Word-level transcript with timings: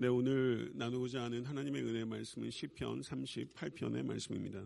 네, 0.00 0.08
오늘 0.08 0.72
나누고자 0.76 1.24
하는 1.24 1.44
하나님의 1.44 1.82
은혜 1.82 2.06
말씀은 2.06 2.50
시편 2.50 3.02
38편의 3.02 4.02
말씀입니다. 4.02 4.64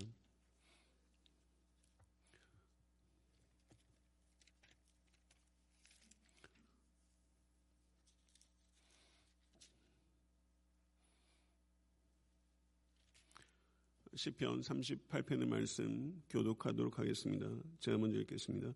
시편 14.14 14.60
38편의 14.60 15.48
말씀 15.48 16.22
교독하도록 16.30 16.96
하겠습니다. 16.96 17.50
제가 17.80 17.98
먼저 17.98 18.20
읽겠습니다. 18.20 18.72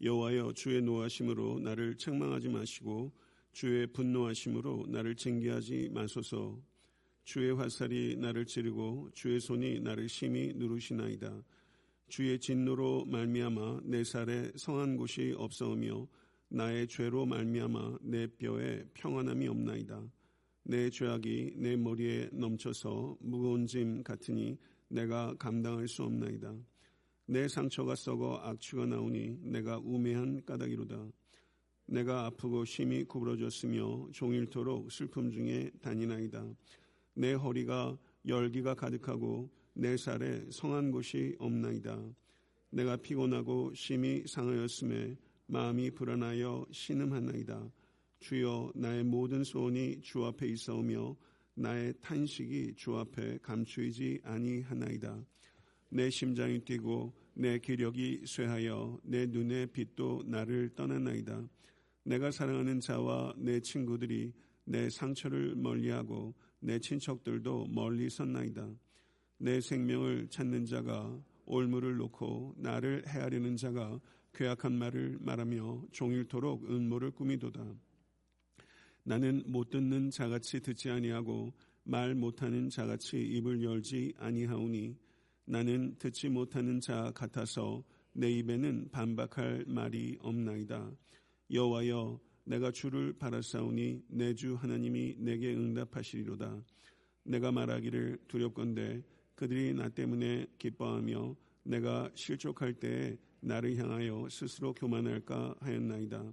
여호와여 0.00 0.54
주의 0.54 0.80
노하심으로 0.80 1.58
나를 1.58 1.98
책망하지 1.98 2.48
마시고 2.48 3.12
주의 3.58 3.88
분노하심으로 3.88 4.86
나를 4.86 5.16
징계하지 5.16 5.90
마소서. 5.92 6.62
주의 7.24 7.52
화살이 7.52 8.14
나를 8.16 8.46
찌르고 8.46 9.10
주의 9.14 9.40
손이 9.40 9.80
나를 9.80 10.08
심히 10.08 10.52
누르시나이다. 10.54 11.42
주의 12.06 12.38
진노로 12.38 13.06
말미암아 13.06 13.80
내 13.82 14.04
살에 14.04 14.52
성한 14.54 14.96
곳이 14.96 15.34
없사오며 15.36 16.06
나의 16.50 16.86
죄로 16.86 17.26
말미암아 17.26 17.98
내 18.02 18.28
뼈에 18.28 18.84
평안함이 18.94 19.48
없나이다. 19.48 20.08
내 20.62 20.88
죄악이 20.88 21.54
내 21.56 21.74
머리에 21.74 22.28
넘쳐서 22.32 23.16
무거운 23.18 23.66
짐 23.66 24.04
같으니 24.04 24.56
내가 24.86 25.34
감당할 25.36 25.88
수 25.88 26.04
없나이다. 26.04 26.54
내 27.26 27.48
상처가 27.48 27.96
썩어 27.96 28.36
악취가 28.36 28.86
나오니 28.86 29.38
내가 29.42 29.78
우매한 29.78 30.44
까닭이로다. 30.46 31.10
내가 31.88 32.26
아프고 32.26 32.66
심히 32.66 33.02
구부러졌으며 33.04 34.08
종일토록 34.12 34.92
슬픔 34.92 35.30
중에 35.30 35.70
다니나이다. 35.80 36.44
내 37.14 37.32
허리가 37.32 37.96
열기가 38.26 38.74
가득하고 38.74 39.50
내 39.72 39.96
살에 39.96 40.44
성한 40.50 40.90
곳이 40.90 41.34
없나이다. 41.38 41.98
내가 42.70 42.96
피곤하고 42.98 43.72
심히 43.74 44.22
상하였음에 44.26 45.16
마음이 45.46 45.90
불안하여 45.92 46.66
신음하나이다. 46.70 47.72
주여 48.20 48.72
나의 48.74 49.04
모든 49.04 49.42
소원이 49.42 50.02
주 50.02 50.26
앞에 50.26 50.46
있어오며 50.46 51.16
나의 51.54 51.94
탄식이 52.02 52.74
주 52.76 52.98
앞에 52.98 53.38
감추이지 53.38 54.20
아니하나이다. 54.24 55.24
내 55.88 56.10
심장이 56.10 56.60
뛰고 56.60 57.14
내 57.32 57.58
기력이 57.58 58.24
쇠하여 58.26 59.00
내 59.04 59.24
눈의 59.24 59.68
빛도 59.68 60.24
나를 60.26 60.68
떠나나이다. 60.76 61.48
내가 62.08 62.30
사랑하는 62.30 62.80
자와 62.80 63.34
내 63.36 63.60
친구들이 63.60 64.32
내 64.64 64.88
상처를 64.88 65.54
멀리하고 65.56 66.34
내 66.58 66.78
친척들도 66.78 67.66
멀리 67.68 68.08
섰나이다. 68.08 68.66
내 69.36 69.60
생명을 69.60 70.28
찾는 70.30 70.64
자가 70.64 71.22
올무를 71.44 71.98
놓고 71.98 72.54
나를 72.56 73.06
헤아리는 73.06 73.54
자가 73.56 74.00
괴악한 74.32 74.72
말을 74.72 75.18
말하며 75.20 75.88
종일토록 75.92 76.70
음모를 76.70 77.10
꾸미도다. 77.10 77.74
나는 79.02 79.42
못 79.46 79.68
듣는 79.68 80.08
자같이 80.08 80.60
듣지 80.60 80.88
아니하고 80.88 81.52
말 81.82 82.14
못하는 82.14 82.70
자같이 82.70 83.20
입을 83.20 83.62
열지 83.62 84.14
아니하오니 84.16 84.96
나는 85.44 85.94
듣지 85.98 86.30
못하는 86.30 86.80
자 86.80 87.12
같아서 87.14 87.84
내 88.14 88.30
입에는 88.30 88.88
반박할 88.92 89.66
말이 89.66 90.16
없나이다. 90.22 90.90
여호와여 91.50 92.20
내가 92.44 92.70
주를 92.70 93.12
바라사오니 93.12 94.04
내 94.08 94.34
주 94.34 94.54
하나님이 94.54 95.16
내게 95.18 95.54
응답하시리로다. 95.54 96.62
내가 97.24 97.52
말하기를 97.52 98.18
두렵건대 98.28 99.02
그들이 99.34 99.74
나 99.74 99.88
때문에 99.88 100.46
기뻐하며 100.58 101.36
내가 101.62 102.10
실족할 102.14 102.74
때에 102.74 103.16
나를 103.40 103.76
향하여 103.76 104.28
스스로 104.30 104.72
교만할까 104.74 105.54
하였나이다. 105.60 106.32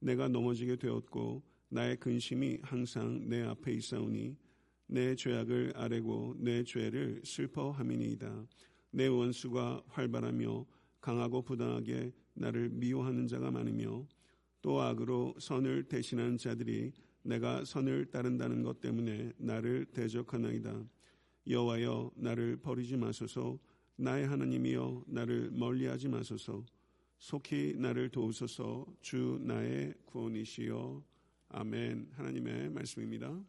내가 0.00 0.28
넘어지게 0.28 0.76
되었고 0.76 1.42
나의 1.68 1.96
근심이 1.96 2.58
항상 2.62 3.28
내 3.28 3.42
앞에 3.42 3.72
있사오니 3.74 4.36
내 4.86 5.14
죄악을 5.14 5.72
아뢰고 5.76 6.36
내 6.38 6.64
죄를 6.64 7.20
슬퍼함이니이다. 7.24 8.46
내 8.92 9.06
원수가 9.06 9.82
활발하며 9.88 10.64
강하고 11.00 11.42
부당하게 11.42 12.12
나를 12.34 12.70
미워하는 12.70 13.26
자가 13.26 13.50
많으며 13.50 14.06
또 14.68 14.82
악으로 14.82 15.34
선을 15.38 15.84
대신하는 15.84 16.36
자들이 16.36 16.92
내가 17.22 17.64
선을 17.64 18.10
따른다는 18.10 18.62
것 18.62 18.82
때문에 18.82 19.32
나를 19.38 19.86
대적하나이다. 19.86 20.84
여호와여 21.48 22.12
나를 22.16 22.58
버리지 22.58 22.98
마소서. 22.98 23.58
나의 23.96 24.26
하나님이여 24.26 25.04
나를 25.06 25.52
멀리하지 25.52 26.08
마소서. 26.08 26.66
속히 27.16 27.76
나를 27.78 28.10
도우소서. 28.10 28.84
주 29.00 29.38
나의 29.40 29.94
구원이시여. 30.04 31.02
아멘. 31.48 32.10
하나님의 32.12 32.68
말씀입니다. 32.68 33.42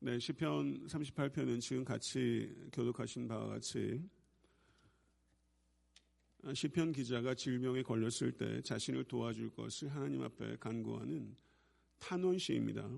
네, 0.00 0.18
시편 0.18 0.88
38편은 0.88 1.60
지금 1.60 1.84
같이 1.84 2.52
교독하신 2.72 3.28
바와 3.28 3.46
같이 3.46 4.02
시편 6.54 6.92
기자가 6.92 7.34
질병에 7.34 7.82
걸렸을 7.82 8.32
때 8.32 8.62
자신을 8.62 9.04
도와줄 9.04 9.50
것을 9.50 9.88
하나님 9.88 10.22
앞에 10.22 10.56
간구하는 10.56 11.36
탄원시입니다. 11.98 12.88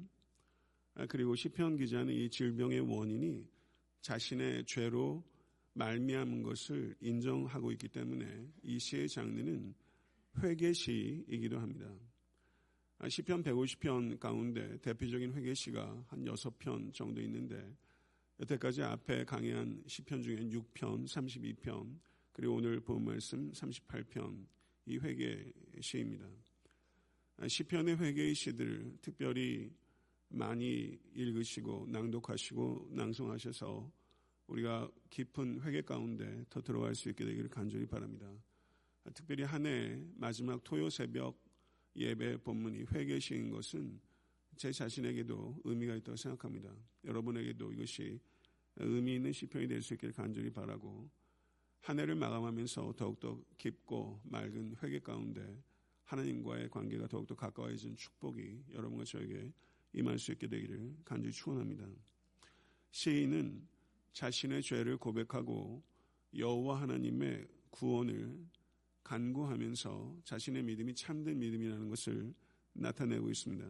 그리고 1.08 1.34
시편 1.34 1.76
기자는 1.76 2.14
이 2.14 2.30
질병의 2.30 2.80
원인이 2.80 3.46
자신의 4.00 4.64
죄로 4.66 5.24
말미암은 5.74 6.42
것을 6.42 6.94
인정하고 7.00 7.72
있기 7.72 7.88
때문에 7.88 8.46
이 8.62 8.78
시의 8.78 9.08
장르는 9.08 9.74
회개시이기도 10.38 11.58
합니다. 11.58 11.92
아, 12.98 13.08
시편 13.08 13.42
150편 13.42 14.18
가운데 14.20 14.78
대표적인 14.78 15.32
회개시가 15.34 16.04
한 16.08 16.24
6편 16.24 16.94
정도 16.94 17.20
있는데 17.22 17.74
여태까지 18.40 18.82
앞에 18.82 19.24
강의한 19.24 19.82
시편 19.86 20.22
중엔 20.22 20.50
6편, 20.50 21.06
32편, 21.06 21.98
그리고 22.32 22.54
오늘 22.54 22.80
본 22.80 23.04
말씀 23.04 23.50
38편 23.52 24.46
이 24.86 24.98
회개 24.98 25.52
시입니다. 25.80 26.26
아, 27.36 27.46
시편의 27.48 27.98
회개의 27.98 28.34
시들 28.34 28.96
특별히 29.00 29.70
많이 30.28 30.98
읽으시고 31.14 31.86
낭독하시고 31.90 32.88
낭송하셔서 32.92 33.92
우리가 34.46 34.90
깊은 35.10 35.60
회개 35.62 35.82
가운데 35.82 36.44
더 36.48 36.60
들어갈 36.62 36.94
수 36.94 37.10
있게 37.10 37.24
되기를 37.24 37.50
간절히 37.50 37.86
바랍니다. 37.86 38.32
아, 39.04 39.10
특별히 39.10 39.44
한 39.44 39.66
해 39.66 40.02
마지막 40.14 40.62
토요 40.64 40.88
새벽 40.88 41.38
예배 41.94 42.38
본문이 42.38 42.84
회개 42.92 43.18
시인 43.20 43.50
것은 43.50 44.00
제 44.56 44.72
자신에게도 44.72 45.60
의미가 45.64 45.96
있다고 45.96 46.16
생각합니다. 46.16 46.74
여러분에게도 47.04 47.72
이것이 47.72 48.18
의미 48.76 49.16
있는 49.16 49.32
시편이 49.32 49.68
될 49.68 49.82
수 49.82 49.94
있기를 49.94 50.14
간절히 50.14 50.50
바라고 50.50 51.10
한 51.82 51.98
해를 51.98 52.14
마감하면서 52.14 52.94
더욱더 52.96 53.42
깊고 53.58 54.20
맑은 54.24 54.76
회개 54.82 55.00
가운데 55.00 55.62
하나님과의 56.04 56.70
관계가 56.70 57.08
더욱더 57.08 57.34
가까워진 57.34 57.96
축복이 57.96 58.64
여러분과 58.72 59.04
저에게 59.04 59.52
임할 59.92 60.18
수 60.18 60.32
있게 60.32 60.46
되기를 60.46 60.96
간절히 61.04 61.32
축원합니다. 61.32 61.84
시인은 62.92 63.66
자신의 64.12 64.62
죄를 64.62 64.96
고백하고 64.96 65.82
여호와 66.36 66.82
하나님의 66.82 67.48
구원을 67.70 68.46
간구하면서 69.02 70.18
자신의 70.24 70.62
믿음이 70.62 70.94
참된 70.94 71.38
믿음이라는 71.38 71.88
것을 71.88 72.32
나타내고 72.74 73.28
있습니다. 73.28 73.68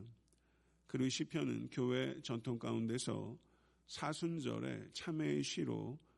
그리고 0.86 1.08
시편은 1.08 1.70
교회 1.70 2.20
전통 2.20 2.58
가운데서 2.58 3.38
사순절의 3.86 4.90
참회의 4.92 5.42
시로 5.42 5.72
어, 5.92 6.11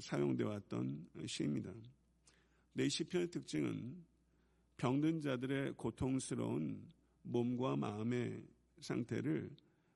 사용되어 0.00 0.48
왔던 0.48 1.08
시입니다. 1.26 1.72
내 2.72 2.88
시편의 2.88 3.30
특징은 3.30 4.04
병든 4.76 5.20
자들의 5.20 5.74
고통스러운 5.76 6.92
몸과 7.22 7.76
마음의 7.76 8.46
상태를 8.80 9.50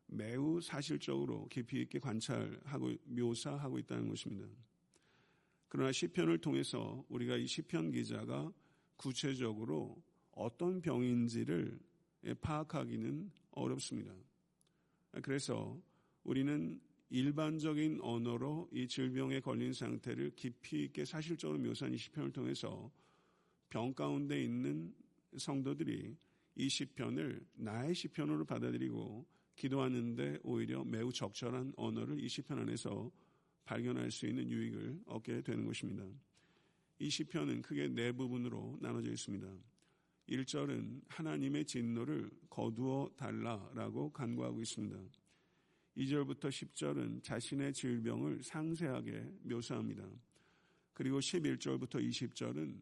매우 0.06 0.60
사실적으로 0.60 1.46
깊이 1.48 1.82
있게 1.82 1.98
관찰하고 1.98 2.92
묘사하고 3.04 3.78
있다는 3.78 4.08
것입니다. 4.08 4.48
그러나 5.68 5.92
시편을 5.92 6.38
통해서 6.38 7.04
우리가 7.08 7.36
이 7.36 7.46
시편 7.46 7.92
기자가 7.92 8.52
구체적으로 8.96 10.02
어떤 10.32 10.80
병인지를 10.80 11.78
파악하기는 12.40 13.30
어렵습니다. 13.52 14.12
그래서 15.22 15.80
우리는 16.24 16.80
일반적인 17.10 17.98
언어로 18.02 18.68
이 18.72 18.86
질병에 18.86 19.40
걸린 19.40 19.72
상태를 19.72 20.30
깊이 20.36 20.84
있게 20.84 21.04
사실적으로 21.04 21.58
묘사한 21.58 21.92
이 21.92 21.98
시편을 21.98 22.32
통해서 22.32 22.90
병 23.68 23.92
가운데 23.92 24.42
있는 24.42 24.94
성도들이 25.36 26.16
이 26.56 26.68
시편을 26.68 27.44
나의 27.54 27.94
시편으로 27.94 28.44
받아들이고 28.44 29.26
기도하는데 29.56 30.38
오히려 30.44 30.84
매우 30.84 31.12
적절한 31.12 31.74
언어를 31.76 32.20
이 32.20 32.28
시편 32.28 32.60
안에서 32.60 33.10
발견할 33.64 34.10
수 34.10 34.26
있는 34.26 34.48
유익을 34.48 35.00
얻게 35.06 35.42
되는 35.42 35.66
것입니다. 35.66 36.04
이 37.00 37.10
시편은 37.10 37.62
크게 37.62 37.88
네 37.88 38.12
부분으로 38.12 38.78
나눠져 38.80 39.10
있습니다. 39.10 39.48
1절은 40.28 41.02
하나님의 41.08 41.64
진노를 41.64 42.30
거두어 42.48 43.10
달라라고 43.16 44.12
간구하고 44.12 44.62
있습니다. 44.62 44.96
2절부터 46.00 46.48
10절은 46.48 47.22
자신의 47.22 47.74
질병을 47.74 48.42
상세하게 48.42 49.22
묘사합니다. 49.42 50.08
그리고 50.94 51.20
11절부터 51.20 51.96
20절은 52.08 52.80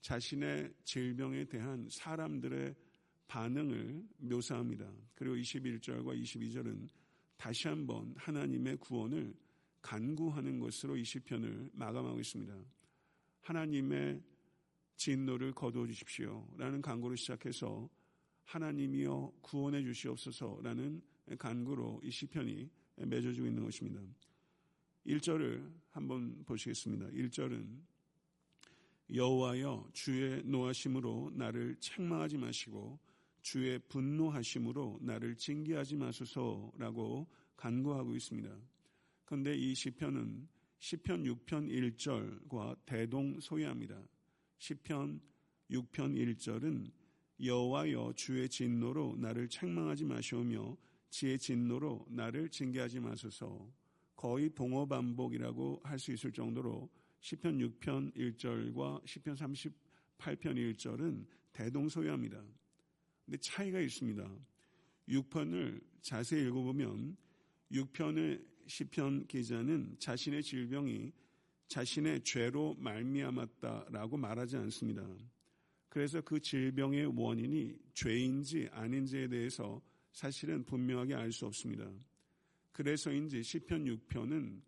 자신의 0.00 0.72
질병에 0.82 1.44
대한 1.44 1.86
사람들의 1.88 2.74
반응을 3.28 4.04
묘사합니다. 4.18 4.90
그리고 5.14 5.36
21절과 5.36 6.20
22절은 6.20 6.88
다시 7.36 7.68
한번 7.68 8.14
하나님의 8.16 8.78
구원을 8.78 9.34
간구하는 9.82 10.58
것으로 10.58 10.96
이 10.96 11.04
시편을 11.04 11.70
마감하고 11.72 12.18
있습니다. 12.18 12.52
하나님의 13.42 14.20
진노를 14.96 15.52
거두어 15.52 15.86
주십시오. 15.86 16.48
라는 16.56 16.82
간구로 16.82 17.14
시작해서 17.14 17.88
하나님이여 18.44 19.32
구원해 19.42 19.82
주시옵소서라는 19.84 21.02
간구로 21.38 22.00
이 22.04 22.10
시편이 22.10 22.70
맺어지고 22.96 23.46
있는 23.46 23.64
것입니다. 23.64 24.00
1절을 25.06 25.72
한번 25.90 26.44
보시겠습니다. 26.44 27.06
1절은 27.08 27.80
여호와여 29.14 29.90
주의 29.92 30.42
노하심으로 30.44 31.32
나를 31.34 31.76
책망하지 31.80 32.38
마시고 32.38 32.98
주의 33.42 33.78
분노하심으로 33.78 34.98
나를 35.02 35.36
징계하지 35.36 35.96
마소서라고 35.96 37.28
간구하고 37.56 38.16
있습니다. 38.16 38.50
그런데 39.24 39.56
이 39.56 39.74
시편은 39.74 40.48
시편 40.78 41.24
6편 41.24 41.96
1절과 41.96 42.76
대동소이합니다. 42.84 44.02
시편 44.58 45.20
6편 45.70 46.36
1절은 46.36 46.90
여호와여 47.42 48.14
주의 48.16 48.48
진노로 48.48 49.14
나를 49.18 49.48
책망하지 49.48 50.04
마시오며 50.04 50.76
지의 51.16 51.38
진노로 51.38 52.04
나를 52.10 52.50
징계하지 52.50 53.00
마소서 53.00 53.72
거의 54.16 54.50
동어 54.50 54.84
반복이라고 54.84 55.80
할 55.82 55.98
수 55.98 56.12
있을 56.12 56.30
정도로 56.30 56.90
시편 57.20 57.56
6편 57.56 58.14
1절과 58.14 59.06
시편 59.06 59.34
38편 59.34 60.74
1절은 60.76 61.24
대동소이합니다. 61.54 62.44
근데 63.24 63.38
차이가 63.38 63.80
있습니다. 63.80 64.30
6편을 65.08 65.82
자세히 66.02 66.48
읽어보면 66.48 67.16
6편의 67.72 68.44
시편 68.66 69.26
기자는 69.26 69.96
자신의 69.98 70.42
질병이 70.42 71.12
자신의 71.68 72.24
죄로 72.24 72.76
말미암았다라고 72.78 74.18
말하지 74.18 74.58
않습니다. 74.58 75.02
그래서 75.88 76.20
그 76.20 76.38
질병의 76.40 77.06
원인이 77.06 77.74
죄인지 77.94 78.68
아닌지에 78.70 79.28
대해서 79.28 79.80
사실은 80.16 80.64
분명하게 80.64 81.14
알 81.14 81.30
수 81.30 81.44
없습니다. 81.44 81.86
그래서인지 82.72 83.42
시편 83.42 83.84
6편은 83.84 84.62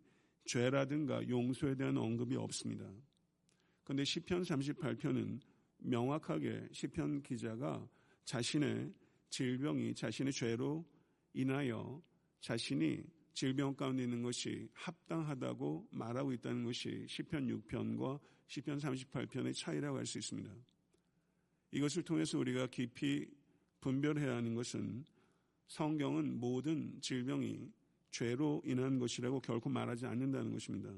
죄라든가 0.45 1.27
용서에 1.27 1.73
대한 1.73 1.97
언급이 1.97 2.35
없습니다. 2.35 2.87
그런데 3.83 4.03
시편 4.03 4.43
38편은 4.43 5.39
명확하게 5.79 6.67
시편 6.71 7.23
기자가 7.23 7.89
자신의 8.25 8.93
질병이 9.31 9.95
자신의 9.95 10.33
죄로 10.33 10.85
인하여 11.33 11.99
자신이 12.41 13.03
질병 13.33 13.75
가운데 13.75 14.03
있는 14.03 14.21
것이 14.21 14.69
합당하다고 14.73 15.87
말하고 15.89 16.31
있다는 16.33 16.63
것이 16.63 17.07
시편 17.09 17.47
6편과 17.47 18.19
시편 18.45 18.77
38편의 18.77 19.55
차이라고 19.55 19.97
할 19.97 20.05
수 20.05 20.19
있습니다. 20.19 20.53
이것을 21.71 22.03
통해서 22.03 22.37
우리가 22.37 22.67
깊이 22.67 23.27
분별해야 23.81 24.35
하는 24.35 24.53
것은 24.53 25.05
성경은 25.69 26.39
모든 26.39 26.99
질병이 26.99 27.71
죄로 28.11 28.61
인한 28.65 28.97
것이라고 28.97 29.39
결코 29.39 29.69
말하지 29.69 30.07
않는다는 30.07 30.51
것입니다. 30.51 30.91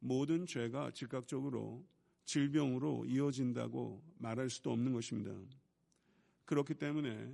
모든 0.00 0.46
죄가 0.46 0.90
즉각적으로 0.92 1.84
질병으로 2.24 3.04
이어진다고 3.06 4.02
말할 4.18 4.48
수도 4.48 4.72
없는 4.72 4.92
것입니다. 4.92 5.38
그렇기 6.46 6.74
때문에 6.74 7.30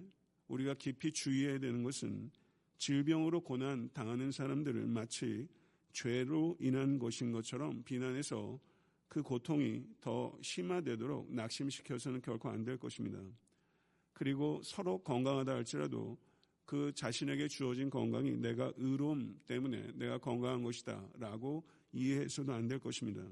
우리가 0.48 0.75
깊이 0.75 1.12
주의해야 1.12 1.58
되는 1.58 1.84
것은 1.84 2.31
질병으로 2.78 3.40
고난 3.40 3.88
당하는 3.92 4.32
사람들을 4.32 4.87
마치 4.87 5.48
죄로 5.92 6.56
인한 6.58 6.98
것인 6.98 7.30
것처럼 7.30 7.84
비난해서 7.84 8.58
그 9.06 9.22
고통이 9.22 9.84
더 10.00 10.37
심화되도록 10.42 11.32
낙심시켜서는 11.32 12.20
결코 12.22 12.48
안 12.48 12.64
될 12.64 12.76
것입니다. 12.76 13.20
그리고 14.14 14.62
서로 14.62 14.99
건강하다 14.99 15.52
할지라도 15.52 16.16
그 16.64 16.93
자신에게 16.94 17.49
주어진 17.49 17.90
건강이 17.90 18.38
내가 18.38 18.72
의로움 18.76 19.38
때문에 19.46 19.93
내가 19.96 20.16
건강한 20.19 20.62
것이다 20.62 21.11
라고 21.19 21.62
이해해서도 21.93 22.52
안 22.52 22.66
될 22.69 22.78
것입니다. 22.78 23.22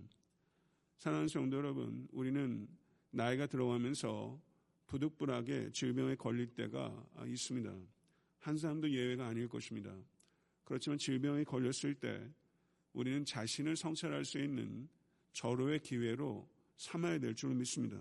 사랑하는 0.99 1.29
성도 1.29 1.57
여러분, 1.57 2.07
우리는 2.13 2.69
나이가 3.11 3.47
들어가면서 3.47 4.39
부득불하게 4.87 5.71
질병에 5.73 6.17
걸릴 6.17 6.49
때가 6.55 7.07
있습니다. 7.27 7.75
한 8.41 8.59
사람도 8.59 8.91
예외가 8.91 9.29
아닐 9.29 9.49
것입니다. 9.49 9.95
그렇지만 10.65 10.99
질병에 10.99 11.45
걸렸을 11.45 11.95
때 11.95 12.29
우리는 12.93 13.25
자신을 13.25 13.77
성찰할 13.77 14.25
수 14.25 14.39
있는 14.39 14.89
절호의 15.33 15.81
기회로 15.81 16.49
삼아야 16.77 17.19
될줄 17.19 17.55
믿습니다. 17.55 17.99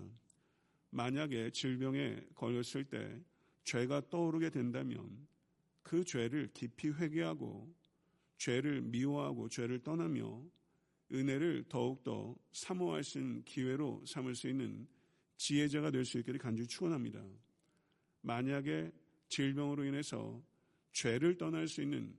만약에 0.92 1.50
질병에 1.50 2.22
걸렸을 2.34 2.84
때 2.84 3.18
죄가 3.64 4.10
떠오르게 4.10 4.50
된다면 4.50 5.26
그 5.82 6.04
죄를 6.04 6.50
깊이 6.52 6.88
회개하고 6.88 7.74
죄를 8.36 8.82
미워하고 8.82 9.48
죄를 9.48 9.80
떠나며 9.82 10.42
은혜를 11.10 11.64
더욱더 11.68 12.36
사모할 12.52 13.04
수 13.04 13.18
있는 13.18 13.42
기회로 13.44 14.04
삼을 14.06 14.34
수 14.34 14.48
있는 14.48 14.86
지혜자가 15.38 15.90
될 15.90 16.04
수 16.04 16.18
있기를 16.18 16.38
간절히 16.38 16.68
축원합니다. 16.68 17.24
만약에 18.20 18.92
질병으로 19.28 19.84
인해서 19.84 20.42
죄를 20.92 21.38
떠날 21.38 21.68
수 21.68 21.80
있는 21.82 22.14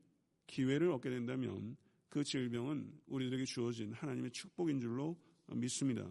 기회를 0.48 0.92
얻게 0.92 1.10
된다면 1.10 1.78
그 2.10 2.24
질병은 2.24 3.02
우리들에게 3.06 3.46
주어진 3.46 3.94
하나님의 3.94 4.32
축복인 4.32 4.80
줄로 4.80 5.16
믿습니다. 5.48 6.10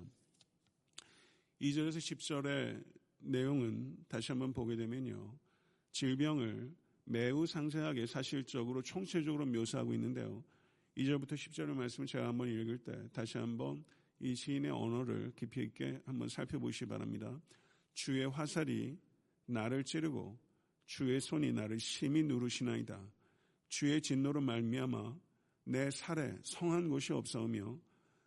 2절에서 1.62 1.98
10절의 1.98 2.84
내용은 3.20 3.96
다시 4.08 4.32
한번 4.32 4.52
보게 4.52 4.74
되면요. 4.74 5.38
질병을 5.92 6.74
매우 7.04 7.46
상세하게 7.46 8.06
사실적으로 8.06 8.82
총체적으로 8.82 9.46
묘사하고 9.46 9.94
있는데요. 9.94 10.42
2절부터 10.96 11.34
10절의 11.34 11.74
말씀을 11.74 12.06
제가 12.08 12.26
한번 12.28 12.48
읽을 12.48 12.78
때 12.78 13.08
다시 13.12 13.38
한번 13.38 13.84
이 14.18 14.34
시인의 14.34 14.72
언어를 14.72 15.32
깊이 15.36 15.62
있게 15.62 16.00
한번 16.04 16.28
살펴보시기 16.28 16.86
바랍니다. 16.86 17.40
주의 17.94 18.28
화살이 18.28 18.98
나를 19.46 19.84
찌르고 19.84 20.36
주의 20.86 21.20
손이 21.20 21.52
나를 21.52 21.78
심히 21.78 22.24
누르시나이다. 22.24 23.00
주의 23.68 24.00
진노로 24.02 24.40
말미암아 24.40 25.16
내 25.64 25.90
살에 25.90 26.36
성한 26.42 26.88
곳이 26.88 27.12
없사오며 27.12 27.78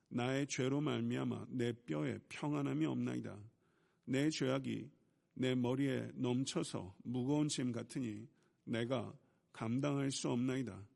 나의 0.09 0.47
죄로 0.47 0.81
말미암아 0.81 1.47
내 1.49 1.73
뼈에 1.73 2.19
평안함이 2.29 2.85
없나이다. 2.85 3.37
내 4.05 4.29
죄악이 4.29 4.89
내 5.33 5.55
머리에 5.55 6.09
넘쳐서 6.13 6.95
무거운 7.03 7.47
짐 7.47 7.71
같으니 7.71 8.27
내가 8.63 9.13
감당할 9.51 10.11
수 10.11 10.29
없나이다. 10.29 10.87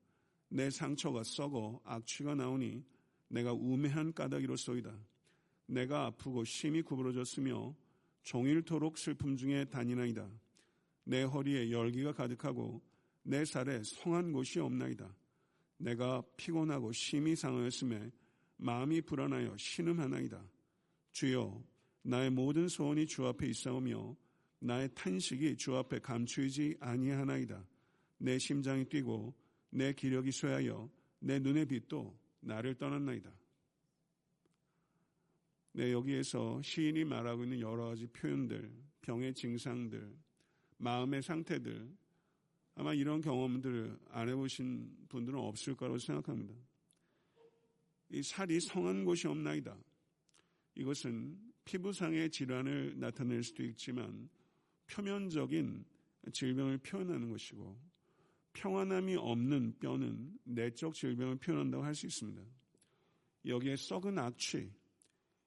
내 0.50 0.70
상처가 0.70 1.24
썩어 1.24 1.82
악취가 1.84 2.36
나오니 2.36 2.84
내가 3.28 3.54
우매한 3.54 4.14
까닭이로소이다. 4.14 4.98
내가 5.68 6.06
아프고 6.06 6.44
심히 6.44 6.82
구부러졌으며 6.82 7.76
종일토록 8.24 8.98
슬픔 8.98 9.38
중에 9.38 9.66
다니나이다. 9.66 10.30
내 11.04 11.24
허리에 11.24 11.72
열기가 11.72 12.14
가득하고 12.14 12.82
내 13.24 13.46
살에 13.46 13.82
성한 13.84 14.32
곳이 14.32 14.60
없나이다. 14.60 15.16
내가 15.78 16.24
피곤하고 16.38 16.92
심히 16.92 17.36
상하였음에 17.36 18.12
마음이 18.60 19.02
불안하여 19.02 19.56
신음하나이다. 19.58 20.44
주여, 21.14 21.64
나의 22.04 22.30
모든 22.30 22.68
소원이 22.68 23.08
주 23.08 23.26
앞에 23.26 23.48
있사오며 23.48 24.16
나의 24.60 24.90
탄식이 24.94 25.56
주 25.58 25.76
앞에 25.76 26.00
감추이지 26.00 26.78
아니하나이다. 26.80 27.66
내 28.18 28.38
심장이 28.38 28.86
뛰고 28.86 29.34
내 29.70 29.94
기력이 29.94 30.32
쇠하여 30.32 30.90
내 31.20 31.40
눈의 31.40 31.66
빛도 31.66 32.18
나를 32.42 32.76
떠났나이다. 32.76 33.32
네, 35.74 35.92
여기에서 35.94 36.62
시인이 36.62 37.06
말하고 37.06 37.44
있는 37.44 37.62
여러 37.62 37.88
가지 37.88 38.08
표현들, 38.08 38.70
병의 39.02 39.34
증상들, 39.36 40.14
마음의 40.78 41.22
상태들, 41.22 41.90
아마 42.76 42.94
이런 42.94 43.22
경험들을 43.22 44.00
안 44.10 44.30
해보신 44.30 45.06
분들은 45.08 45.40
없을 45.40 45.76
거라고 45.76 45.98
생각합니다. 45.98 46.54
이 48.10 48.24
살이 48.24 48.60
성한 48.60 49.06
곳이 49.06 49.28
없나이다. 49.28 49.78
이것은 50.76 51.38
피부상의 51.66 52.32
질환을 52.32 53.00
나타낼 53.00 53.44
수도 53.44 53.64
있지만 53.64 54.30
표면적인 54.88 55.86
질병을 56.32 56.80
표현하는 56.80 57.30
것이고 57.30 57.80
평안함이 58.54 59.16
없는 59.16 59.78
뼈는 59.80 60.40
내적 60.44 60.94
질병을 60.94 61.38
표현한다고 61.38 61.84
할 61.84 61.94
수 61.94 62.08
있습니다. 62.08 62.42
여기에 63.46 63.76
썩은 63.76 64.18
악취, 64.18 64.72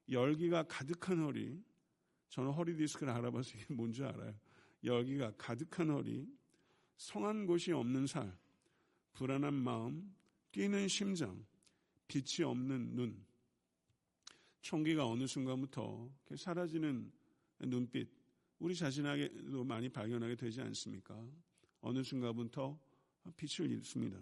열기가 0.09 0.63
가득한 0.65 1.19
허리, 1.21 1.63
저는 2.29 2.53
허리 2.53 2.77
디스크를 2.77 3.13
알아봐서 3.13 3.59
이게 3.59 3.75
뭔지 3.75 4.03
알아요. 4.03 4.35
열기가 4.85 5.33
가득한 5.37 5.91
허리, 5.91 6.27
성한 6.97 7.47
곳이 7.47 7.73
없는 7.73 8.07
살, 8.07 8.35
불안한 9.13 9.53
마음, 9.53 10.15
뛰는 10.53 10.89
심장, 10.89 11.45
빛이 12.13 12.45
없는 12.45 12.95
눈, 12.95 13.25
총기가 14.61 15.07
어느 15.07 15.27
순간부터 15.27 16.13
사라지는 16.37 17.11
눈빛, 17.61 18.07
우리 18.59 18.77
자신에게도 18.77 19.65
많이 19.65 19.89
발견하게 19.89 20.37
되지 20.37 20.61
않습니까? 20.61 21.19
어느 21.81 22.03
순간부터 22.03 22.79
빛을 23.39 23.71
잃습니다. 23.71 24.19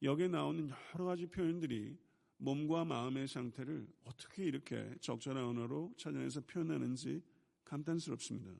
여기에 0.00 0.28
나오는 0.28 0.70
여러 0.94 1.04
가지 1.04 1.26
표현들이 1.26 1.98
몸과 2.38 2.86
마음의 2.86 3.28
상태를 3.28 3.86
어떻게 4.04 4.46
이렇게 4.46 4.90
적절한 5.02 5.44
언어로 5.44 5.92
찾아내서 5.98 6.40
표현하는지 6.46 7.20
감탄스럽습니다. 7.64 8.54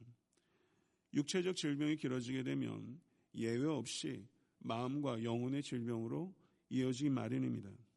육체적 1.15 1.57
질병이 1.57 1.97
길어지게 1.97 2.43
되면 2.43 3.01
예외 3.35 3.65
없이 3.65 4.29
마음과 4.59 5.25
영혼의 5.25 5.63
질병으로 5.63 6.35
이어지기 6.69 7.09
마련입니다. 7.09 7.88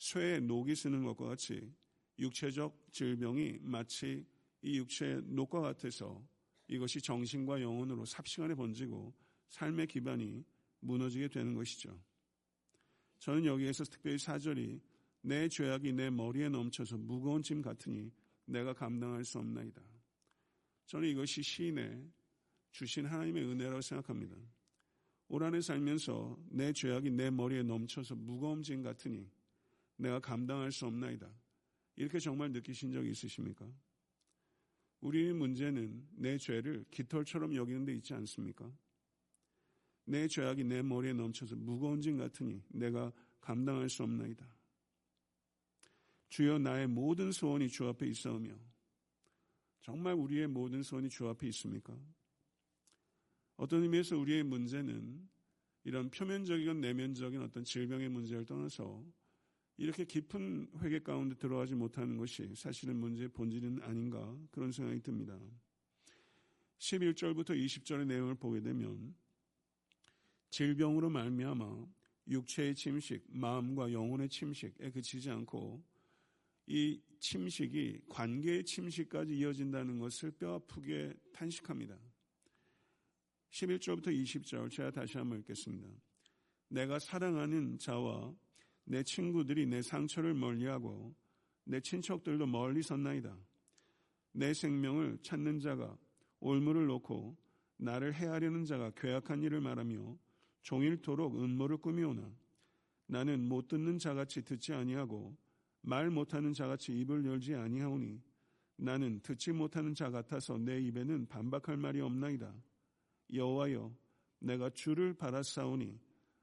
쇠에 0.00 0.40
녹이 0.40 0.74
쓰는 0.74 1.04
것과 1.04 1.26
같이 1.28 1.72
육체적 2.18 2.88
질병이 2.90 3.58
마치 3.60 4.26
이 4.62 4.78
육체의 4.78 5.22
녹과 5.26 5.60
같아서 5.60 6.26
이것이 6.68 7.00
정신과 7.02 7.60
영혼으로 7.60 8.06
삽시간에 8.06 8.54
번지고 8.54 9.12
삶의 9.48 9.86
기반이 9.88 10.42
무너지게 10.80 11.28
되는 11.28 11.54
것이죠. 11.54 11.98
저는 13.18 13.44
여기에서 13.44 13.84
특별히 13.84 14.16
사절이 14.16 14.80
내 15.20 15.48
죄악이 15.48 15.92
내 15.92 16.08
머리에 16.08 16.48
넘쳐서 16.48 16.96
무거운 16.96 17.42
짐 17.42 17.60
같으니 17.60 18.10
내가 18.46 18.72
감당할 18.72 19.22
수 19.22 19.38
없나이다. 19.38 19.82
저는 20.86 21.08
이것이 21.10 21.42
시인의 21.42 22.10
주신 22.70 23.04
하나님의 23.04 23.44
은혜라고 23.44 23.82
생각합니다. 23.82 24.34
올 25.28 25.44
한해 25.44 25.60
살면서 25.60 26.38
내 26.48 26.72
죄악이 26.72 27.10
내 27.10 27.30
머리에 27.30 27.62
넘쳐서 27.62 28.14
무거운 28.14 28.62
짐 28.62 28.82
같으니 28.82 29.28
내가 30.00 30.18
감당할 30.18 30.72
수 30.72 30.86
없나이다. 30.86 31.30
이렇게 31.96 32.18
정말 32.18 32.50
느끼신 32.52 32.92
적이 32.92 33.10
있으십니까? 33.10 33.70
우리 35.00 35.32
문제는 35.32 36.08
내 36.12 36.38
죄를 36.38 36.84
깃털처럼 36.90 37.54
여기는 37.54 37.84
데 37.84 37.94
있지 37.94 38.14
않습니까? 38.14 38.70
내 40.04 40.26
죄악이 40.26 40.64
내 40.64 40.82
머리에 40.82 41.12
넘쳐서 41.12 41.56
무거운 41.56 42.00
짐 42.00 42.18
같으니 42.18 42.62
내가 42.68 43.12
감당할 43.40 43.88
수 43.88 44.02
없나이다. 44.02 44.46
주여 46.28 46.58
나의 46.58 46.86
모든 46.86 47.32
소원이 47.32 47.68
주 47.68 47.86
앞에 47.88 48.06
있어오며 48.06 48.54
정말 49.82 50.14
우리의 50.14 50.46
모든 50.46 50.82
소원이 50.82 51.08
주 51.08 51.28
앞에 51.28 51.46
있습니까? 51.48 51.96
어떤 53.56 53.82
의미에서 53.82 54.16
우리의 54.16 54.42
문제는 54.44 55.28
이런 55.84 56.10
표면적이건 56.10 56.80
내면적인 56.80 57.42
어떤 57.42 57.64
질병의 57.64 58.08
문제를 58.08 58.44
떠나서 58.44 59.04
이렇게 59.80 60.04
깊은 60.04 60.72
회개 60.82 60.98
가운데 60.98 61.34
들어가지 61.36 61.74
못하는 61.74 62.18
것이 62.18 62.54
사실은 62.54 62.96
문제의 62.96 63.30
본질은 63.30 63.80
아닌가 63.82 64.38
그런 64.50 64.70
생각이 64.70 65.00
듭니다. 65.00 65.40
11절부터 66.76 67.58
20절의 67.58 68.06
내용을 68.06 68.34
보게 68.34 68.60
되면 68.60 69.14
질병으로 70.50 71.08
말미암아 71.08 71.86
육체의 72.28 72.74
침식, 72.74 73.24
마음과 73.30 73.90
영혼의 73.90 74.28
침식에 74.28 74.90
그치지 74.90 75.30
않고 75.30 75.82
이 76.66 77.00
침식이 77.18 78.02
관계의 78.10 78.64
침식까지 78.64 79.34
이어진다는 79.34 79.98
것을 79.98 80.30
뼈아프게 80.32 81.14
탄식합니다. 81.32 81.98
11절부터 83.50 84.08
20절 84.08 84.70
제가 84.70 84.90
다시 84.90 85.16
한번 85.16 85.38
읽겠습니다. 85.38 85.88
내가 86.68 86.98
사랑하는 86.98 87.78
자와 87.78 88.36
내 88.90 89.04
친구들이 89.04 89.66
내 89.66 89.82
상처를 89.82 90.34
멀리하고 90.34 91.14
내 91.62 91.78
친척들도 91.78 92.44
멀리 92.48 92.82
섰나이다. 92.82 93.38
내 94.32 94.52
생명을 94.52 95.18
찾는 95.22 95.60
자가 95.60 95.96
올무를 96.40 96.86
놓고 96.86 97.36
나를 97.76 98.12
해하려는 98.12 98.64
자가 98.64 98.90
괴악한 98.96 99.44
일을 99.44 99.60
말하며 99.60 100.18
종일토록 100.62 101.36
음모를 101.36 101.76
꾸미오나 101.76 102.34
나는 103.06 103.48
못 103.48 103.68
듣는 103.68 104.00
자같이 104.00 104.44
듣지 104.44 104.72
아니하고 104.72 105.36
말 105.82 106.10
못하는 106.10 106.52
자같이 106.52 106.92
입을 106.98 107.24
열지 107.24 107.54
아니하오니 107.54 108.20
나는 108.74 109.20
듣지 109.22 109.52
못하는 109.52 109.94
자 109.94 110.10
같아서 110.10 110.58
내 110.58 110.80
입에는 110.80 111.26
반박할 111.28 111.76
말이 111.76 112.00
없나이다. 112.00 112.52
여호와여 113.32 113.94
내가 114.40 114.68
주를 114.70 115.14
바라사오니 115.14 115.96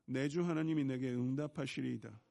내 0.06 0.30
주 0.30 0.46
하나님이 0.46 0.86
내게 0.86 1.12
응답하시리이다. 1.12 2.27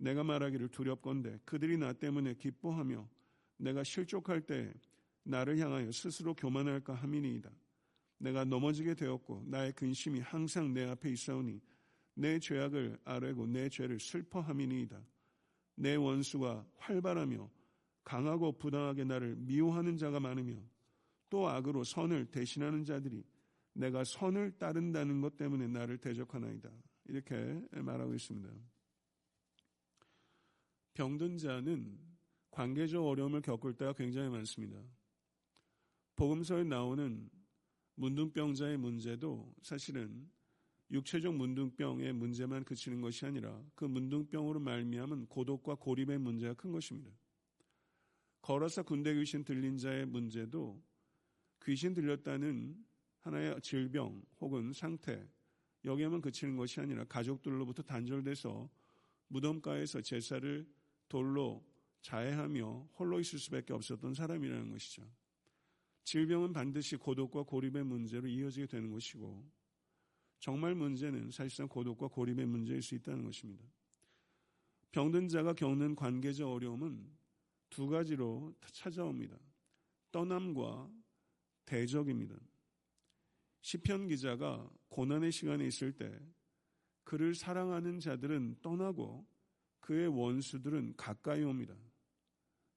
내가 0.00 0.24
말하기를 0.24 0.68
두렵건대 0.68 1.38
그들이 1.44 1.76
나 1.76 1.92
때문에 1.92 2.34
기뻐하며 2.34 3.06
내가 3.58 3.84
실족할 3.84 4.40
때 4.40 4.72
나를 5.22 5.58
향하여 5.58 5.92
스스로 5.92 6.34
교만할까 6.34 6.94
함이니이다. 6.94 7.50
내가 8.18 8.44
넘어지게 8.44 8.94
되었고 8.94 9.44
나의 9.46 9.72
근심이 9.72 10.20
항상 10.20 10.72
내 10.72 10.88
앞에 10.88 11.10
있사오니 11.10 11.60
내 12.14 12.38
죄악을 12.38 12.98
아뢰고 13.04 13.46
내 13.46 13.68
죄를 13.68 14.00
슬퍼함이니이다. 14.00 15.00
내 15.76 15.96
원수가 15.96 16.66
활발하며 16.78 17.50
강하고 18.02 18.52
부당하게 18.52 19.04
나를 19.04 19.36
미워하는 19.36 19.98
자가 19.98 20.18
많으며 20.18 20.54
또 21.28 21.48
악으로 21.48 21.84
선을 21.84 22.26
대신하는 22.26 22.84
자들이 22.84 23.22
내가 23.74 24.02
선을 24.04 24.52
따른다는 24.58 25.20
것 25.20 25.36
때문에 25.36 25.68
나를 25.68 25.98
대적하나이다. 25.98 26.70
이렇게 27.06 27.62
말하고 27.70 28.14
있습니다. 28.14 28.50
병든 31.00 31.38
자는 31.38 31.98
관계적 32.50 33.02
어려움을 33.02 33.40
겪을 33.40 33.72
때가 33.72 33.94
굉장히 33.94 34.28
많습니다. 34.28 34.78
복음서에 36.14 36.62
나오는 36.62 37.30
문둥병자의 37.94 38.76
문제도 38.76 39.50
사실은 39.62 40.30
육체적 40.90 41.34
문둥병의 41.34 42.12
문제만 42.12 42.64
그치는 42.64 43.00
것이 43.00 43.24
아니라 43.24 43.64
그 43.74 43.86
문둥병으로 43.86 44.60
말미암은 44.60 45.28
고독과 45.28 45.76
고립의 45.76 46.18
문제가 46.18 46.52
큰 46.52 46.70
것입니다. 46.70 47.10
걸어서 48.42 48.82
군대 48.82 49.14
귀신 49.14 49.42
들린 49.42 49.78
자의 49.78 50.04
문제도 50.04 50.84
귀신 51.64 51.94
들렸다는 51.94 52.76
하나의 53.20 53.58
질병 53.62 54.22
혹은 54.38 54.74
상태 54.74 55.26
여기에만 55.82 56.20
그치는 56.20 56.58
것이 56.58 56.78
아니라 56.78 57.04
가족들로부터 57.04 57.84
단절돼서 57.84 58.68
무덤가에서 59.28 60.02
제사를 60.02 60.79
돌로 61.10 61.62
자해하며 62.00 62.88
홀로 62.98 63.20
있을 63.20 63.38
수밖에 63.38 63.74
없었던 63.74 64.14
사람이라는 64.14 64.70
것이죠. 64.70 65.02
질병은 66.04 66.54
반드시 66.54 66.96
고독과 66.96 67.42
고립의 67.42 67.84
문제로 67.84 68.26
이어지게 68.26 68.66
되는 68.66 68.90
것이고 68.90 69.46
정말 70.38 70.74
문제는 70.74 71.30
사실상 71.30 71.68
고독과 71.68 72.08
고립의 72.08 72.46
문제일 72.46 72.80
수 72.80 72.94
있다는 72.94 73.24
것입니다. 73.24 73.62
병든 74.92 75.28
자가 75.28 75.52
겪는 75.52 75.94
관계적 75.94 76.50
어려움은 76.50 77.06
두 77.68 77.86
가지로 77.86 78.54
찾아옵니다. 78.72 79.38
떠남과 80.10 80.90
대적입니다. 81.66 82.34
시편 83.60 84.08
기자가 84.08 84.68
고난의 84.88 85.30
시간에 85.30 85.66
있을 85.66 85.92
때 85.92 86.18
그를 87.04 87.34
사랑하는 87.34 88.00
자들은 88.00 88.56
떠나고 88.62 89.26
그의 89.80 90.08
원수들은 90.08 90.94
가까이 90.96 91.42
옵니다. 91.42 91.74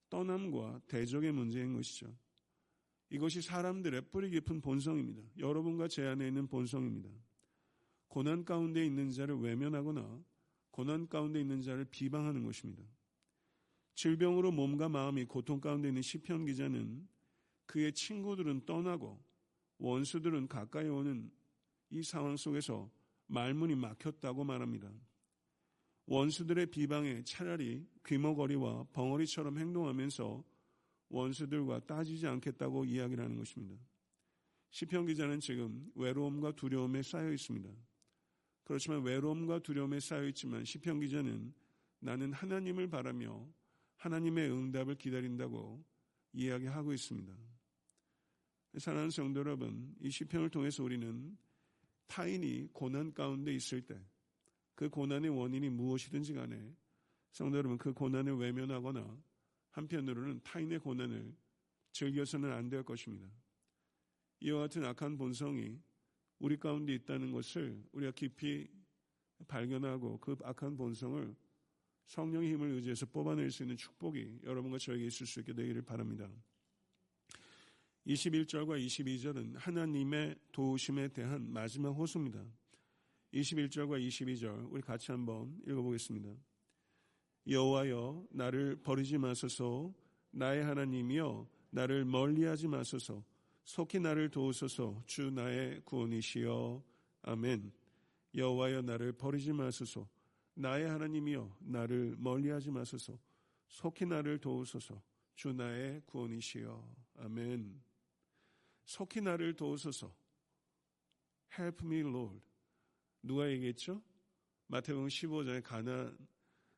떠남과 0.09 0.81
대적의 0.87 1.31
문제인 1.31 1.73
것이죠. 1.73 2.15
이것이 3.09 3.41
사람들의 3.41 4.09
뿌리 4.09 4.29
깊은 4.31 4.61
본성입니다. 4.61 5.21
여러분과 5.37 5.87
제 5.87 6.05
안에 6.05 6.27
있는 6.27 6.47
본성입니다. 6.47 7.09
고난 8.07 8.43
가운데 8.45 8.85
있는 8.85 9.11
자를 9.11 9.39
외면하거나 9.39 10.23
고난 10.71 11.07
가운데 11.07 11.39
있는 11.39 11.61
자를 11.61 11.85
비방하는 11.85 12.43
것입니다. 12.43 12.83
질병으로 13.95 14.51
몸과 14.51 14.89
마음이 14.89 15.25
고통 15.25 15.61
가운데 15.61 15.87
있는 15.87 16.01
시편 16.01 16.45
기자는 16.45 17.07
그의 17.65 17.93
친구들은 17.93 18.65
떠나고 18.65 19.23
원수들은 19.77 20.47
가까이 20.47 20.87
오는 20.87 21.31
이 21.89 22.01
상황 22.01 22.35
속에서 22.35 22.91
말문이 23.27 23.75
막혔다고 23.75 24.43
말합니다. 24.43 24.91
원수들의 26.05 26.67
비방에 26.67 27.23
차라리 27.23 27.85
귀머거리와 28.05 28.87
벙어리처럼 28.93 29.57
행동하면서 29.57 30.43
원수들과 31.09 31.85
따지지 31.85 32.27
않겠다고 32.27 32.85
이야기를 32.85 33.23
하는 33.23 33.37
것입니다. 33.37 33.75
시편 34.71 35.05
기자는 35.05 35.39
지금 35.39 35.91
외로움과 35.95 36.53
두려움에 36.53 37.03
쌓여 37.03 37.31
있습니다. 37.31 37.69
그렇지만 38.63 39.03
외로움과 39.03 39.59
두려움에 39.59 39.99
쌓여 39.99 40.27
있지만 40.29 40.65
시편 40.65 40.99
기자는 40.99 41.53
나는 41.99 42.33
하나님을 42.33 42.89
바라며 42.89 43.47
하나님의 43.97 44.51
응답을 44.51 44.95
기다린다고 44.95 45.83
이야기하고 46.33 46.93
있습니다. 46.93 47.33
사랑하는 48.77 49.11
성도 49.11 49.41
여러분, 49.41 49.95
이 50.01 50.09
시편을 50.09 50.49
통해서 50.49 50.83
우리는 50.83 51.37
타인이 52.07 52.69
고난 52.73 53.13
가운데 53.13 53.53
있을 53.53 53.81
때 53.81 54.03
그 54.75 54.89
고난의 54.89 55.29
원인이 55.29 55.69
무엇이든지 55.69 56.33
간에 56.33 56.75
성도 57.31 57.57
여러분 57.57 57.77
그 57.77 57.93
고난을 57.93 58.35
외면하거나 58.35 59.17
한편으로는 59.71 60.41
타인의 60.43 60.79
고난을 60.79 61.35
즐겨서는 61.91 62.51
안 62.51 62.69
될 62.69 62.83
것입니다. 62.83 63.27
이와 64.39 64.61
같은 64.61 64.83
악한 64.83 65.17
본성이 65.17 65.79
우리 66.39 66.57
가운데 66.57 66.93
있다는 66.93 67.31
것을 67.31 67.81
우리가 67.93 68.11
깊이 68.11 68.69
발견하고 69.47 70.19
그 70.19 70.35
악한 70.43 70.75
본성을 70.75 71.35
성령의 72.05 72.51
힘을 72.53 72.71
의지해서 72.71 73.05
뽑아낼 73.05 73.49
수 73.49 73.63
있는 73.63 73.77
축복이 73.77 74.41
여러분과 74.43 74.77
저에게 74.77 75.05
있을 75.05 75.25
수 75.25 75.39
있게 75.39 75.53
되기를 75.53 75.83
바랍니다. 75.83 76.29
21절과 78.05 78.85
22절은 78.85 79.55
하나님의 79.57 80.35
도우심에 80.51 81.07
대한 81.09 81.49
마지막 81.49 81.91
호소입니다. 81.91 82.43
21절과 83.33 84.05
22절 84.07 84.71
우리 84.71 84.81
같이 84.81 85.11
한번 85.11 85.59
읽어보겠습니다. 85.67 86.29
여호와여 87.47 88.27
나를 88.29 88.75
버리지 88.81 89.17
마소서. 89.17 89.93
나의 90.31 90.63
하나님이여 90.63 91.47
나를 91.71 92.05
멀리하지 92.05 92.67
마소서. 92.67 93.23
속히 93.63 93.99
나를 93.99 94.29
도우소서. 94.29 95.03
주 95.05 95.31
나의 95.31 95.81
구원이시여. 95.83 96.83
아멘. 97.23 97.71
여호와여 98.35 98.81
나를 98.83 99.13
버리지 99.13 99.51
마소서. 99.53 100.07
나의 100.55 100.87
하나님이여 100.87 101.57
나를 101.59 102.15
멀리하지 102.17 102.71
마소서. 102.71 103.17
속히 103.67 104.05
나를 104.05 104.39
도우소서. 104.39 105.01
주 105.35 105.51
나의 105.51 106.01
구원이시여. 106.05 106.95
아멘. 107.17 107.81
속히 108.85 109.21
나를 109.21 109.55
도우소서. 109.55 110.13
Help 111.57 111.85
me 111.85 111.99
Lord 111.99 112.52
누가 113.23 113.49
얘기했죠? 113.49 114.01
마태복음 114.67 115.07
15장에 115.07 115.63
가나 115.63 116.15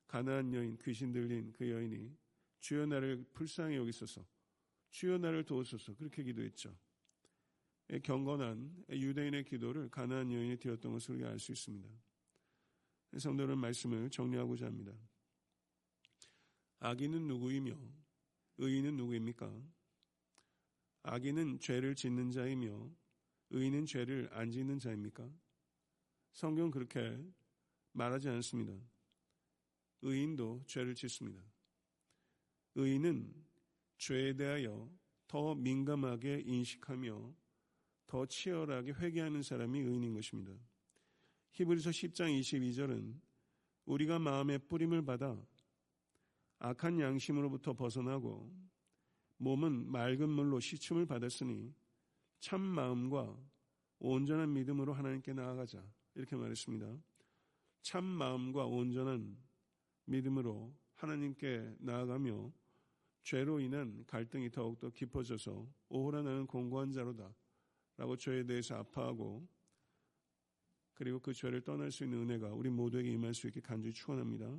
가나안 0.08 0.54
여인 0.54 0.78
귀신 0.78 1.12
들린 1.12 1.52
그 1.52 1.70
여인이 1.70 2.16
주여 2.60 2.86
나를 2.86 3.26
불쌍히 3.34 3.76
여기소서 3.76 4.26
주여 4.92 5.18
나를 5.18 5.44
도우소서 5.44 5.96
그렇게 5.96 6.24
기도했죠. 6.24 6.78
경건한 8.04 8.86
유대인의 8.90 9.44
기도를 9.44 9.90
가나안 9.90 10.32
여인이 10.32 10.58
드렸던 10.58 10.94
것을 10.94 11.16
우리가 11.16 11.30
알 11.30 11.40
수 11.40 11.52
있습니다. 11.52 11.90
성도는 13.18 13.58
말씀을 13.58 14.10
정리하고자 14.10 14.66
합니다. 14.66 14.94
악인은 16.80 17.28
누구이며 17.28 17.78
의인은 18.58 18.98
누구입니까? 18.98 19.52
악인은 21.04 21.60
죄를 21.60 21.96
짓는 21.96 22.32
자이며 22.32 22.90
의인은 23.52 23.86
죄를 23.86 24.30
안 24.34 24.52
짓는 24.52 24.80
자입니까? 24.80 25.30
성경 26.36 26.70
그렇게 26.70 27.18
말하지 27.94 28.28
않습니다. 28.28 28.74
의인도 30.02 30.64
죄를 30.68 30.94
짓습니다. 30.94 31.42
의인은 32.76 33.34
죄에 33.98 34.34
대하여 34.34 34.92
더 35.28 35.56
민감하게 35.56 36.44
인식하며 36.46 37.34
더 38.06 38.26
치열하게 38.26 38.92
회개하는 38.92 39.44
사람이 39.44 39.80
의인인 39.80 40.14
것입니다. 40.14 40.52
히브리서 41.54 41.92
10장 41.92 42.38
22절은 42.42 43.18
우리가 43.86 44.20
마음의 44.20 44.60
뿌림을 44.68 45.06
받아 45.06 45.42
악한 46.60 47.00
양심으로부터 47.00 47.72
벗어나고 47.72 48.54
몸은 49.38 49.90
맑은 49.90 50.30
물로 50.30 50.60
시춤을 50.60 51.06
받았으니 51.06 51.74
참 52.42 52.60
마음과 52.60 53.42
온전한 54.00 54.52
믿음으로 54.52 54.92
하나님께 54.94 55.32
나아가자 55.32 55.82
이렇게 56.16 56.36
말했습니다. 56.36 56.98
참 57.82 58.04
마음과 58.04 58.66
온전한 58.66 59.38
믿음으로 60.06 60.74
하나님께 60.96 61.76
나아가며 61.80 62.52
죄로 63.24 63.60
인한 63.60 64.04
갈등이 64.08 64.52
더욱더 64.52 64.90
깊어져서 64.90 65.68
오호라 65.90 66.22
나는 66.24 66.48
공고한 66.48 66.92
자로다 66.92 67.34
라고 67.98 68.16
죄에 68.16 68.46
대해서 68.46 68.76
아파하고 68.76 69.48
그리고 70.94 71.20
그 71.20 71.34
죄를 71.34 71.62
떠날 71.62 71.92
수 71.92 72.06
있는 72.06 72.22
은혜가 72.24 72.54
우리 72.54 72.70
모두에게 72.70 73.12
임할 73.12 73.34
수 73.34 73.48
있게 73.48 73.60
간절히 73.60 73.94
축원합니다. 73.94 74.58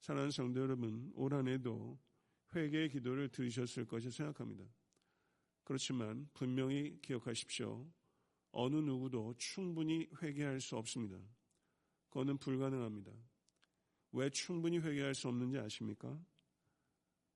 사랑하는 0.00 0.30
성도 0.30 0.60
여러분, 0.60 1.12
올 1.14 1.34
한해도 1.34 1.98
회개의 2.54 2.88
기도를 2.88 3.28
들으셨을 3.28 3.86
것이 3.86 4.10
생각합니다. 4.10 4.64
그렇지만 5.64 6.28
분명히 6.32 6.98
기억하십시오. 7.02 7.86
어느 8.52 8.76
누구도 8.76 9.34
충분히 9.38 10.08
회개할 10.20 10.60
수 10.60 10.76
없습니다. 10.76 11.18
그거는 12.08 12.38
불가능합니다. 12.38 13.12
왜 14.12 14.28
충분히 14.30 14.78
회개할 14.78 15.14
수 15.14 15.28
없는지 15.28 15.58
아십니까? 15.58 16.20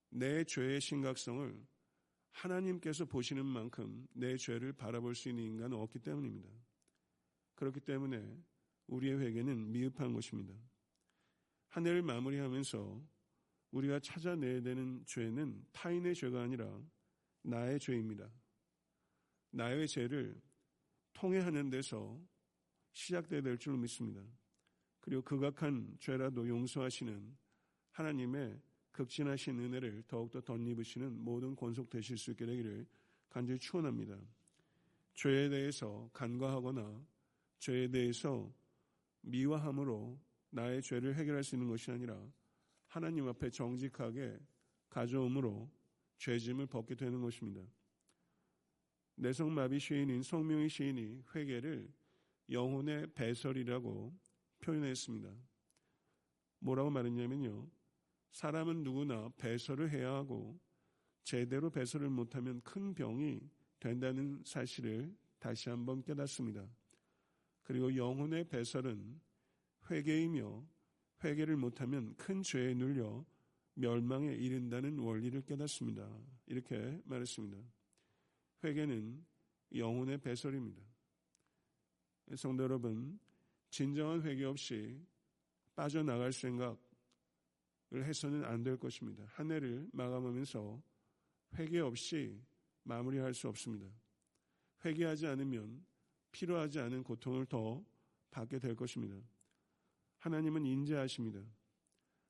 내 0.09 0.43
죄의 0.43 0.81
심각성을 0.81 1.65
하나님께서 2.31 3.05
보시는 3.05 3.45
만큼 3.45 4.05
내 4.13 4.35
죄를 4.35 4.73
바라볼 4.73 5.15
수 5.15 5.29
있는 5.29 5.43
인간은 5.43 5.77
없기 5.77 5.99
때문입니다. 5.99 6.49
그렇기 7.55 7.79
때문에 7.79 8.43
우리의 8.87 9.19
회개는 9.19 9.71
미흡한 9.71 10.13
것입니다. 10.13 10.53
한 11.69 11.87
해를 11.87 12.01
마무리하면서 12.01 13.01
우리가 13.71 13.99
찾아내야 13.99 14.61
되는 14.61 15.03
죄는 15.05 15.65
타인의 15.71 16.15
죄가 16.15 16.41
아니라 16.43 16.81
나의 17.41 17.79
죄입니다. 17.79 18.29
나의 19.51 19.87
죄를 19.87 20.41
통해하는 21.15 21.69
데서 21.71 22.19
시작돼야 22.93 23.41
될 23.41 23.57
줄 23.57 23.77
믿습니다. 23.77 24.21
그리고 25.01 25.21
극악한 25.23 25.97
죄라도 25.99 26.47
용서하시는 26.47 27.35
하나님의 27.91 28.59
극진하신 28.91 29.59
은혜를 29.59 30.03
더욱더 30.07 30.41
덧입으시는 30.41 31.23
모든 31.23 31.55
권속 31.55 31.89
되실 31.89 32.17
수 32.17 32.31
있게 32.31 32.45
되기를 32.45 32.85
간절히 33.29 33.59
축원합니다. 33.59 34.17
죄에 35.15 35.49
대해서 35.49 36.09
간과하거나 36.13 37.05
죄에 37.59 37.89
대해서 37.89 38.51
미화함으로 39.21 40.19
나의 40.51 40.81
죄를 40.81 41.15
해결할 41.15 41.43
수 41.43 41.55
있는 41.55 41.67
것이 41.67 41.91
아니라 41.91 42.17
하나님 42.87 43.27
앞에 43.27 43.49
정직하게 43.49 44.37
가져옴으로 44.89 45.69
죄짐을 46.17 46.67
벗게 46.67 46.95
되는 46.95 47.21
것입니다. 47.21 47.61
내성마비 49.15 49.79
시인인 49.79 50.21
성명의 50.21 50.69
시인이 50.69 51.23
회개를 51.33 51.91
영혼의 52.49 53.07
배설이라고 53.13 54.13
표현했습니다. 54.59 55.29
뭐라고 56.59 56.89
말했냐면요. 56.89 57.69
사람은 58.31 58.83
누구나 58.83 59.29
배설을 59.37 59.89
해야 59.89 60.13
하고 60.13 60.59
제대로 61.23 61.69
배설을 61.69 62.09
못하면 62.09 62.61
큰 62.61 62.93
병이 62.93 63.41
된다는 63.79 64.41
사실을 64.43 65.15
다시 65.39 65.69
한번 65.69 66.03
깨닫습니다. 66.03 66.67
그리고 67.63 67.95
영혼의 67.95 68.47
배설은 68.47 69.19
회개이며 69.89 70.67
회개를 71.23 71.55
못하면 71.55 72.15
큰 72.15 72.43
죄에 72.43 72.73
눌려 72.73 73.25
멸망에 73.75 74.33
이른다는 74.33 74.99
원리를 74.99 75.41
깨닫습니다. 75.45 76.07
이렇게 76.45 76.99
말했습니다. 77.05 77.57
회개는 78.63 79.25
영혼의 79.75 80.17
배설입니다. 80.19 80.81
성도 82.35 82.63
여러분, 82.63 83.19
진정한 83.69 84.21
회개 84.23 84.43
없이 84.45 84.99
빠져나갈 85.75 86.31
생각을 86.31 86.77
해서는 87.93 88.45
안 88.45 88.63
될 88.63 88.77
것입니다. 88.77 89.23
한 89.27 89.51
해를 89.51 89.87
마감하면서 89.91 90.81
회개 91.55 91.79
없이 91.79 92.41
마무리할 92.83 93.33
수 93.33 93.47
없습니다. 93.49 93.85
회개하지 94.83 95.27
않으면 95.27 95.85
필요하지 96.31 96.79
않은 96.79 97.03
고통을 97.03 97.45
더 97.45 97.83
받게 98.31 98.59
될 98.59 98.75
것입니다. 98.75 99.15
하나님은 100.19 100.65
인자하십니다. 100.65 101.39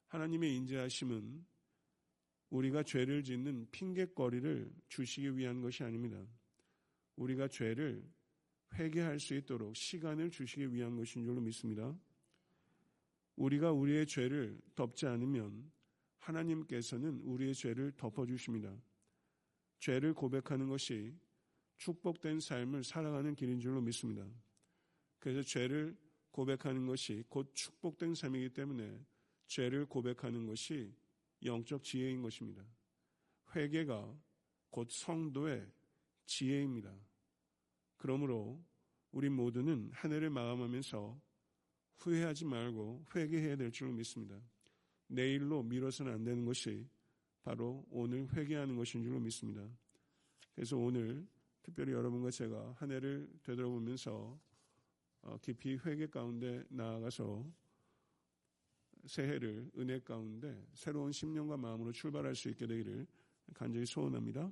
하나님의 0.07 0.55
인자하심은 0.57 1.45
우리가 2.55 2.83
죄를 2.83 3.21
짓는 3.21 3.67
핑계거리를 3.71 4.71
주시기 4.87 5.37
위한 5.37 5.61
것이 5.61 5.83
아닙니다. 5.83 6.25
우리가 7.17 7.49
죄를 7.49 8.01
회개할 8.75 9.19
수 9.19 9.35
있도록 9.35 9.75
시간을 9.75 10.31
주시기 10.31 10.73
위한 10.73 10.95
것인 10.95 11.25
줄로 11.25 11.41
믿습니다. 11.41 11.93
우리가 13.35 13.73
우리의 13.73 14.07
죄를 14.07 14.57
덮지 14.73 15.05
않으면 15.05 15.69
하나님께서는 16.19 17.19
우리의 17.23 17.53
죄를 17.53 17.91
덮어주십니다. 17.97 18.73
죄를 19.79 20.13
고백하는 20.13 20.69
것이 20.69 21.13
축복된 21.77 22.39
삶을 22.39 22.85
살아가는 22.85 23.35
길인 23.35 23.59
줄로 23.59 23.81
믿습니다. 23.81 24.25
그래서 25.19 25.41
죄를 25.41 25.97
고백하는 26.31 26.85
것이 26.85 27.23
곧 27.27 27.53
축복된 27.53 28.15
삶이기 28.15 28.49
때문에 28.53 28.97
죄를 29.47 29.85
고백하는 29.85 30.45
것이 30.45 30.93
영적 31.45 31.83
지혜인 31.83 32.21
것입니다. 32.21 32.63
회개가 33.55 34.17
곧 34.69 34.87
성도의 34.91 35.65
지혜입니다. 36.25 36.93
그러므로 37.97 38.63
우리 39.11 39.29
모두는 39.29 39.91
한 39.93 40.11
해를 40.11 40.29
마감하면서 40.29 41.21
후회하지 41.97 42.45
말고 42.45 43.05
회개해야 43.15 43.55
될 43.55 43.71
줄 43.71 43.91
믿습니다. 43.93 44.39
내일로 45.07 45.63
미뤄서는 45.63 46.11
안 46.13 46.23
되는 46.23 46.43
것이 46.45 46.87
바로 47.43 47.85
오늘 47.89 48.27
회개하는 48.33 48.75
것인 48.75 49.03
줄로 49.03 49.19
믿습니다. 49.19 49.69
그래서 50.55 50.75
오늘 50.77 51.25
특별히 51.61 51.93
여러분과 51.93 52.31
제가 52.31 52.73
한 52.77 52.91
해를 52.91 53.29
되돌아보면서 53.43 54.39
어, 55.21 55.37
깊이 55.41 55.77
회개 55.77 56.07
가운데 56.07 56.63
나아가서 56.69 57.45
새해를 59.07 59.69
은혜 59.77 59.99
가운데 59.99 60.65
새로운 60.73 61.11
10년과 61.11 61.59
마음으로 61.59 61.91
출발할 61.91 62.35
수 62.35 62.49
있게 62.49 62.67
되기를 62.67 63.05
간절히 63.53 63.85
소원합니다. 63.85 64.51